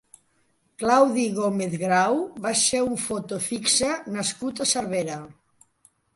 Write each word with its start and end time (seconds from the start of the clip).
Claudi 0.83 1.25
Gómez 1.35 1.75
Grau 1.81 2.17
va 2.47 2.55
ser 2.63 2.81
un 2.87 2.97
foto 3.05 3.41
fixa 3.51 3.93
nascut 4.17 4.65
a 4.67 4.69
Cervera. 4.73 5.21